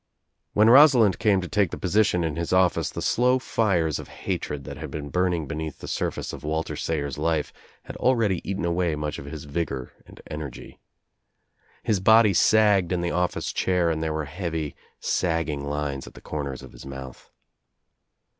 [0.53, 4.63] When Rosalind came to take the position in his office the slow fires of hatred
[4.63, 8.95] that had been burning beneath the surface of Walter Sayers' life had already eaten away
[8.95, 10.79] much of his vigor and energy.
[11.83, 16.15] His body sagged in the office chair and there were heavy sag ging lines at
[16.15, 17.29] the corners of his mouth.